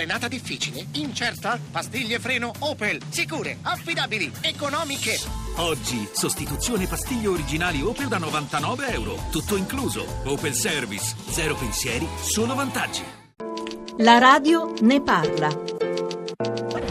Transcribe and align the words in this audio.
Frenata 0.00 0.28
difficile? 0.28 0.86
Incerta? 0.92 1.58
Pastiglie 1.70 2.18
freno 2.18 2.50
Opel. 2.60 3.02
Sicure, 3.10 3.58
affidabili, 3.60 4.32
economiche. 4.40 5.18
Oggi, 5.56 6.08
sostituzione 6.10 6.86
pastiglie 6.86 7.26
originali 7.28 7.82
Opel 7.82 8.08
da 8.08 8.16
99 8.16 8.92
euro. 8.92 9.16
Tutto 9.30 9.56
incluso. 9.58 10.06
Opel 10.24 10.54
Service. 10.54 11.14
Zero 11.28 11.54
pensieri, 11.54 12.08
solo 12.16 12.54
vantaggi. 12.54 13.02
La 13.98 14.16
radio 14.16 14.72
ne 14.80 15.02
parla. 15.02 15.48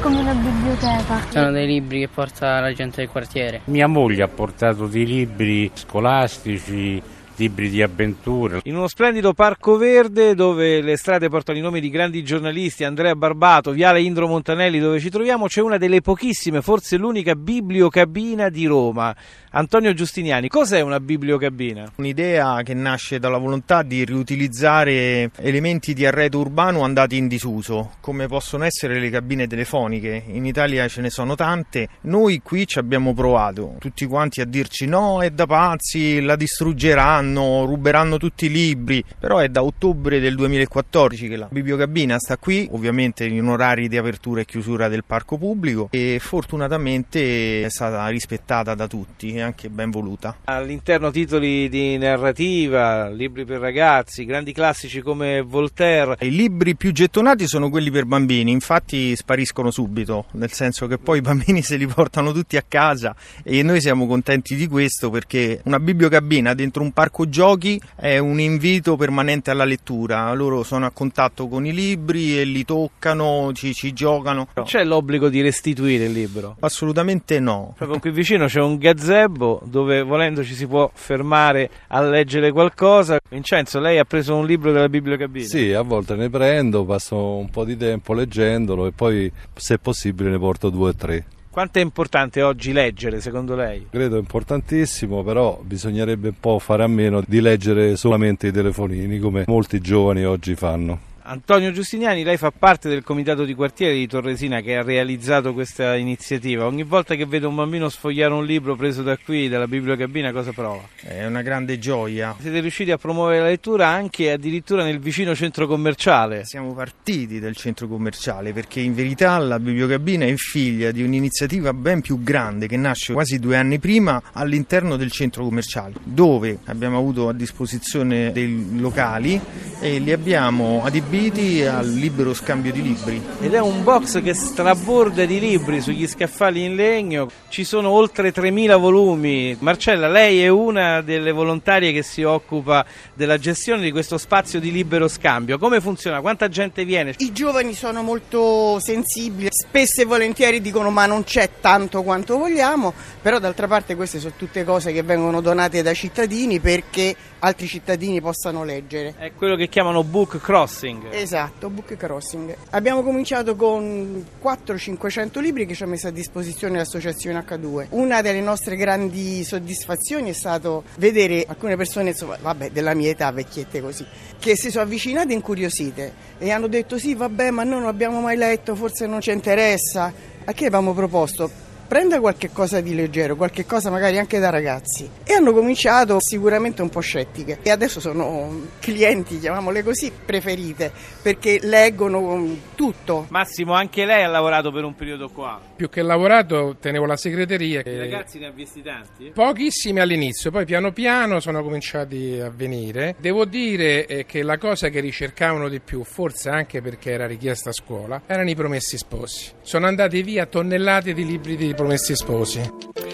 come 0.02 0.20
una 0.20 0.34
biblioteca. 0.36 1.32
Sono 1.32 1.50
dei 1.50 1.66
libri 1.66 2.02
che 2.02 2.10
porta 2.10 2.60
la 2.60 2.71
gente 2.73 2.98
del 2.98 3.10
quartiere. 3.10 3.62
Mia 3.66 3.88
moglie 3.88 4.21
ha 4.21 4.28
portato 4.28 4.86
dei 4.86 5.07
libri 5.07 5.71
scolastici, 5.73 7.02
libri 7.39 7.69
di 7.69 7.81
avventure. 7.81 8.59
In 8.63 8.75
uno 8.75 8.89
splendido 8.89 9.33
parco 9.33 9.77
verde 9.77 10.35
dove 10.35 10.81
le 10.81 10.97
strade 10.97 11.29
portano 11.29 11.57
i 11.57 11.61
nomi 11.61 11.79
di 11.79 11.89
grandi 11.89 12.21
giornalisti, 12.21 12.83
Andrea 12.83 13.15
Barbato, 13.15 13.71
Viale 13.71 14.02
Indro 14.02 14.27
Montanelli, 14.27 14.80
dove 14.80 14.99
ci 14.99 15.09
troviamo, 15.09 15.47
c'è 15.47 15.61
una 15.61 15.77
delle 15.77 16.02
pochissime, 16.02 16.61
forse 16.61 16.97
l'unica 16.97 17.35
bibliocabina 17.35 18.49
di 18.49 18.66
Roma. 18.66 19.16
Antonio 19.52 19.94
Giustiniani, 19.94 20.47
cos'è 20.47 20.81
una 20.81 20.99
bibliocabina? 20.99 21.94
Un'idea 21.95 22.61
che 22.61 22.75
nasce 22.75 23.17
dalla 23.17 23.39
volontà 23.39 23.81
di 23.81 24.05
riutilizzare 24.05 25.31
elementi 25.38 25.94
di 25.94 26.05
arredo 26.05 26.39
urbano 26.39 26.83
andati 26.83 27.17
in 27.17 27.27
disuso, 27.27 27.94
come 27.99 28.27
possono 28.27 28.66
essere 28.66 28.99
le 28.99 29.09
cabine 29.09 29.47
telefoniche. 29.47 30.23
In 30.27 30.45
Italia 30.45 30.88
ce 30.88 31.02
ne 31.02 31.09
sono 31.09 31.35
tante. 31.35 31.88
Noi 32.02 32.41
qui 32.44 32.67
ci 32.67 32.77
abbiamo 32.77 33.13
provato, 33.13 33.75
tutti 33.80 34.05
quanti 34.05 34.41
a 34.41 34.45
dirci 34.45 34.85
no, 34.85 35.21
è 35.23 35.31
da 35.31 35.47
pazzi, 35.47 36.21
la 36.21 36.35
distruggeranno, 36.35 37.28
ruberanno 37.35 38.17
tutti 38.17 38.45
i 38.45 38.49
libri. 38.49 39.03
Però 39.19 39.38
è 39.38 39.49
da 39.49 39.63
ottobre 39.63 40.19
del 40.19 40.35
2014 40.35 41.27
che 41.27 41.35
la 41.35 41.47
bibliocabina 41.49 42.17
sta 42.19 42.38
qui, 42.38 42.67
ovviamente 42.71 43.25
in 43.25 43.45
orari 43.45 43.88
di 43.88 43.97
apertura 43.97 44.41
e 44.41 44.45
chiusura 44.45 44.88
del 44.88 45.03
parco 45.03 45.38
pubblico 45.38 45.88
e 45.91 46.19
fortunatamente 46.21 47.63
è 47.63 47.69
stata 47.69 48.08
rispettata 48.08 48.75
da 48.75 48.88
tutti 48.88 49.33
e 49.33 49.41
anche 49.41 49.69
ben 49.69 49.89
voluta. 49.89 50.38
All'interno 50.45 51.11
titoli 51.11 51.69
di 51.69 51.97
narrativa, 51.97 53.09
libri 53.09 53.45
per 53.45 53.59
ragazzi, 53.59 54.25
grandi 54.25 54.53
classici 54.53 55.02
come 55.02 55.41
Voltaire. 55.41 56.16
I 56.19 56.31
libri 56.31 56.75
più 56.75 56.91
gettonati 56.91 57.47
sono 57.47 57.69
quelli 57.69 57.91
per 57.91 58.05
bambini, 58.05 58.52
infatti 58.52 59.16
spariscono 59.16 59.71
subito, 59.71 60.25
nel 60.31 60.52
senso 60.52 60.88
che 60.88 60.97
poi 60.97 61.19
i 61.19 61.21
bambini 61.21 61.61
se 61.61 61.75
li 61.75 61.88
portano 61.88 62.31
tutti 62.31 62.58
a 62.58 62.64
casa 62.67 63.16
e 63.43 63.64
noi 63.64 63.81
siamo 63.81 64.08
contenti 64.08 64.55
di 64.55 64.67
questo 64.67 65.09
perché 65.09 65.61
una 65.66 65.80
bibliocabina 65.80 66.53
dentro 66.53 66.83
un 66.83 66.91
parco 66.91 67.08
giochi 67.27 67.81
è 67.95 68.17
un 68.17 68.39
invito 68.39 68.95
permanente 68.95 69.52
alla 69.52 69.65
lettura, 69.65 70.33
loro 70.33 70.63
sono 70.63 70.85
a 70.85 70.91
contatto 70.91 71.47
con 71.47 71.65
i 71.65 71.73
libri 71.73 72.39
e 72.39 72.43
li 72.43 72.65
toccano, 72.65 73.52
ci, 73.53 73.73
ci 73.73 73.93
giocano. 73.93 74.47
C'è 74.63 74.83
l'obbligo 74.83 75.30
di 75.30 75.41
restituire 75.41 76.05
il 76.05 76.11
libro? 76.11 76.55
Assolutamente 76.59 77.39
no. 77.39 77.73
Proprio 77.77 77.99
qui 77.99 78.11
vicino 78.11 78.45
c'è 78.45 78.61
un 78.61 78.77
gazebo 78.77 79.61
dove 79.65 80.02
volendo 80.03 80.43
ci 80.43 80.53
si 80.53 80.67
può 80.67 80.89
fermare 80.93 81.69
a 81.87 82.02
leggere 82.02 82.52
qualcosa. 82.52 83.19
Vincenzo, 83.30 83.80
lei 83.80 83.99
ha 83.99 84.05
preso 84.05 84.35
un 84.35 84.45
libro 84.45 84.71
della 84.71 84.89
bibliocabina? 84.89 85.45
Sì, 85.45 85.71
a 85.73 85.81
volte 85.81 86.15
ne 86.15 86.30
prendo, 86.30 86.85
passo 86.85 87.35
un 87.35 87.49
po' 87.49 87.65
di 87.65 87.77
tempo 87.77 88.13
leggendolo 88.13 88.85
e 88.85 88.91
poi 88.91 89.31
se 89.55 89.77
possibile 89.77 90.30
ne 90.30 90.39
porto 90.39 90.69
due 90.69 90.89
o 90.89 90.95
tre. 90.95 91.25
Quanto 91.52 91.80
è 91.80 91.81
importante 91.81 92.44
oggi 92.44 92.72
leggere 92.72 93.22
secondo 93.22 93.55
lei? 93.55 93.88
Credo 93.89 94.17
importantissimo, 94.17 95.23
però 95.23 95.59
bisognerebbe 95.64 96.28
un 96.28 96.39
po' 96.39 96.59
fare 96.59 96.83
a 96.83 96.88
meno 96.88 97.23
di 97.25 97.42
leggere 97.42 97.95
solamente 97.95 98.47
i 98.47 98.52
telefonini 98.52 99.17
come 99.17 99.45
molti 99.47 99.81
giovani 99.81 100.25
oggi 100.25 100.55
fanno. 100.55 101.08
Antonio 101.31 101.72
Giustiniani, 101.72 102.23
lei 102.23 102.38
fa 102.38 102.49
parte 102.49 102.89
del 102.89 103.03
comitato 103.03 103.44
di 103.44 103.53
quartiere 103.53 103.94
di 103.94 104.08
Torresina 104.08 104.61
che 104.61 104.75
ha 104.77 104.81
realizzato 104.81 105.53
questa 105.53 105.95
iniziativa. 105.95 106.66
Ogni 106.66 106.81
volta 106.81 107.13
che 107.13 107.27
vede 107.27 107.45
un 107.45 107.53
bambino 107.53 107.88
sfogliare 107.88 108.33
un 108.33 108.44
libro 108.44 108.75
preso 108.75 109.03
da 109.03 109.16
qui, 109.16 109.47
dalla 109.47 109.67
bibliocabina, 109.67 110.31
cosa 110.31 110.52
prova? 110.54 110.81
È 110.95 111.23
una 111.27 111.43
grande 111.43 111.77
gioia. 111.77 112.36
Siete 112.39 112.59
riusciti 112.61 112.89
a 112.89 112.98
promuovere 112.98 113.42
la 113.42 113.45
lettura 113.45 113.89
anche 113.89 114.31
addirittura 114.31 114.83
nel 114.83 114.98
vicino 114.98 115.36
centro 115.36 115.67
commerciale. 115.67 116.45
Siamo 116.45 116.73
partiti 116.73 117.39
dal 117.39 117.55
centro 117.55 117.87
commerciale 117.87 118.52
perché 118.52 118.80
in 118.80 118.95
verità 118.95 119.37
la 119.37 119.59
bibliocabina 119.59 120.25
è 120.25 120.33
figlia 120.33 120.89
di 120.89 121.04
un'iniziativa 121.04 121.73
ben 121.73 122.02
più 122.02 122.23
grande 122.23 122.65
che 122.65 122.75
nasce 122.75 123.14
quasi 123.14 123.37
due 123.37 123.55
anni 123.55 123.77
prima 123.77 124.20
all'interno 124.33 124.95
del 124.95 125.11
centro 125.11 125.43
commerciale, 125.43 125.93
dove 126.02 126.58
abbiamo 126.65 126.98
avuto 126.98 127.30
a 127.30 127.33
disposizione 127.33 128.31
dei 128.31 128.80
locali 128.80 129.39
e 129.80 130.00
li 130.00 130.12
abbiamo 130.12 130.81
adibiti 130.83 131.18
al 131.19 131.89
libero 131.89 132.33
scambio 132.33 132.71
di 132.71 132.81
libri. 132.81 133.21
Ed 133.41 133.53
è 133.53 133.59
un 133.59 133.83
box 133.83 134.24
che 134.24 134.33
straborda 134.33 135.25
di 135.25 135.38
libri 135.38 135.81
sugli 135.81 136.07
scaffali 136.07 136.63
in 136.63 136.75
legno, 136.75 137.30
ci 137.50 137.65
sono 137.65 137.89
oltre 137.89 138.31
3000 138.31 138.77
volumi. 138.77 139.57
Marcella, 139.59 140.07
lei 140.07 140.41
è 140.41 140.47
una 140.47 141.01
delle 141.01 141.33
volontarie 141.33 141.91
che 141.91 142.03
si 142.03 142.24
occupa 142.24 142.85
della 143.13 143.38
gestione 143.38 143.81
di 143.81 143.91
questo 143.91 144.18
spazio 144.18 144.62
di 144.62 144.71
libero 144.71 145.09
scambio. 145.09 145.57
Come 145.57 145.81
funziona? 145.81 146.21
Quanta 146.21 146.47
gente 146.47 146.85
viene? 146.85 147.15
I 147.18 147.33
giovani 147.33 147.74
sono 147.74 148.01
molto 148.01 148.80
sensibili, 148.80 149.50
spesso 149.51 150.01
e 150.01 150.06
volentieri 150.06 150.62
dicono 150.62 150.89
ma 150.89 151.06
non 151.06 151.25
c'è 151.25 151.50
tanto 151.59 152.01
quanto 152.01 152.38
vogliamo, 152.38 152.94
però 153.21 153.39
d'altra 153.39 153.68
parte 153.68 153.95
queste 153.95 154.19
sono 154.19 154.33
tutte 154.38 154.63
cose 154.63 154.94
che 154.94 155.03
vengono 155.03 155.41
donate 155.41 155.81
dai 155.81 155.95
cittadini 155.95 156.62
perché 156.62 157.13
altri 157.39 157.68
cittadini 157.68 158.21
possano 158.21 158.63
leggere. 158.63 159.15
È 159.18 159.33
quello 159.33 159.57
che 159.57 159.68
chiamano 159.68 160.03
book 160.06 160.39
crossing. 160.39 161.08
Esatto, 161.12 161.69
book 161.69 161.97
crossing. 161.97 162.56
Abbiamo 162.69 163.01
cominciato 163.01 163.56
con 163.56 164.24
400-500 164.42 165.39
libri 165.42 165.65
che 165.65 165.74
ci 165.74 165.83
ha 165.83 165.88
messo 165.88 166.07
a 166.07 166.12
disposizione 166.12 166.77
l'associazione 166.77 167.39
H2. 167.39 167.88
Una 167.89 168.21
delle 168.21 168.42
nostre 168.42 168.75
grandi 168.75 169.44
soddisfazioni 169.44 170.30
è 170.30 170.33
stato 170.33 170.83
vedere 170.98 171.45
alcune 171.48 171.75
persone, 171.75 172.09
insomma, 172.09 172.38
vabbè, 172.39 172.69
della 172.69 172.94
mia 172.94 173.09
età, 173.09 173.31
vecchiette 173.31 173.81
così, 173.81 174.06
che 174.38 174.56
si 174.56 174.69
sono 174.69 174.83
avvicinate 174.83 175.33
incuriosite 175.33 176.13
e 176.38 176.51
hanno 176.51 176.68
detto 176.68 177.00
sì, 177.00 177.15
vabbè, 177.15 177.50
ma 177.50 177.63
noi 177.63 177.80
non 177.80 177.88
abbiamo 177.88 178.21
mai 178.21 178.38
letto, 178.38 178.75
forse 178.75 179.07
non 179.07 179.19
ci 179.19 179.31
interessa. 179.31 180.13
A 180.45 180.53
che 180.53 180.65
avevamo 180.68 180.94
proposto? 180.94 181.68
Prenda 181.89 182.19
qualche 182.19 182.51
cosa 182.51 182.81
di 182.81 182.94
leggero, 182.94 183.36
qualche 183.36 183.66
cosa 183.66 183.89
magari 183.89 184.19
anche 184.19 184.38
da 184.38 184.51
ragazzi. 184.51 185.10
E 185.24 185.33
hanno 185.33 185.51
cominciato 185.51 186.18
sicuramente 186.22 186.83
un 186.83 186.89
po' 186.89 187.00
scettiche. 187.00 187.57
E 187.63 187.72
adesso 187.72 188.00
sono 188.00 188.68
clienti, 188.80 189.39
chiamiamole 189.39 189.81
così, 189.81 190.12
preferite, 190.24 190.92
perché 191.24 191.57
leggono 191.63 192.57
tutto. 192.75 193.25
Massimo, 193.30 193.74
anche 193.74 194.06
lei 194.06 194.24
ha 194.24 194.28
lavorato 194.28 194.72
per 194.72 194.83
un 194.83 194.94
periodo 194.94 195.30
qua. 195.30 195.60
Più 195.75 195.89
che 195.89 196.04
lavorato 196.04 196.78
tenevo 196.80 197.06
la 197.07 197.18
segreteria. 197.18 197.81
I 197.83 197.98
ragazzi 197.98 198.38
ne 198.38 198.45
ha 198.45 198.51
visti 198.51 198.83
tanti? 198.83 199.31
Pochissimi 199.33 200.00
all'inizio, 200.00 200.51
poi 200.51 200.66
piano 200.66 200.92
piano 200.92 201.39
sono 201.39 201.63
cominciati 201.63 202.39
a 202.39 202.51
venire. 202.51 203.16
Devo 203.19 203.45
dire 203.45 204.06
eh, 204.06 204.25
che 204.28 204.44
la 204.44 204.60
cosa 204.60 204.89
che 204.89 205.00
ricercavano 205.00 205.68
di 205.69 205.80
più, 205.80 206.04
forse 206.04 206.50
anche 206.50 206.83
perché 206.83 207.10
era 207.10 207.25
richiesta 207.25 207.69
a 207.69 207.74
scuola, 207.74 208.22
erano 208.28 208.51
i 208.51 208.56
promessi 208.56 208.95
sposi. 208.95 209.54
Sono 209.63 209.88
andati 209.88 210.22
via 210.22 210.45
tonnellate 210.45 211.13
di 211.13 211.25
libri 211.25 211.56
di 211.56 211.74
Promessi 211.80 212.13
Sposi. 212.13 213.08